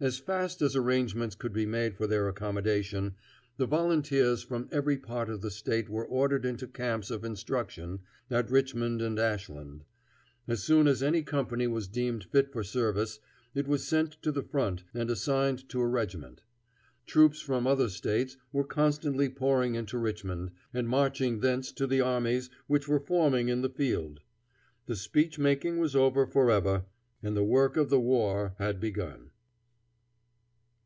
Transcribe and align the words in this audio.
As 0.00 0.16
fast 0.20 0.62
as 0.62 0.76
arrangements 0.76 1.34
could 1.34 1.52
be 1.52 1.66
made 1.66 1.96
for 1.96 2.06
their 2.06 2.28
accommodation, 2.28 3.16
the 3.56 3.66
volunteers 3.66 4.44
from 4.44 4.68
every 4.70 4.96
part 4.96 5.28
of 5.28 5.40
the 5.40 5.50
State 5.50 5.88
were 5.88 6.06
ordered 6.06 6.44
into 6.44 6.68
camps 6.68 7.10
of 7.10 7.24
instruction 7.24 7.98
at 8.30 8.48
Richmond 8.48 9.02
and 9.02 9.18
Ashland. 9.18 9.82
As 10.46 10.62
soon 10.62 10.86
as 10.86 11.02
any 11.02 11.24
company 11.24 11.66
was 11.66 11.88
deemed 11.88 12.22
fit 12.22 12.52
for 12.52 12.62
service, 12.62 13.18
it 13.56 13.66
was 13.66 13.88
sent 13.88 14.22
to 14.22 14.30
the 14.30 14.44
front 14.44 14.84
and 14.94 15.10
assigned 15.10 15.68
to 15.70 15.80
a 15.80 15.86
regiment. 15.88 16.42
Troops 17.04 17.40
from 17.40 17.66
other 17.66 17.88
States 17.88 18.36
were 18.52 18.62
constantly 18.62 19.28
pouring 19.28 19.74
into 19.74 19.98
Richmond, 19.98 20.52
and 20.72 20.88
marching 20.88 21.40
thence 21.40 21.72
to 21.72 21.88
the 21.88 22.00
armies 22.02 22.50
which 22.68 22.86
were 22.86 23.00
forming 23.00 23.48
in 23.48 23.62
the 23.62 23.68
field. 23.68 24.20
The 24.86 24.94
speech 24.94 25.40
making 25.40 25.78
was 25.78 25.96
over 25.96 26.24
forever, 26.24 26.84
and 27.20 27.36
the 27.36 27.42
work 27.42 27.76
of 27.76 27.90
the 27.90 27.98
war 27.98 28.54
had 28.60 28.78
begun. 28.78 29.32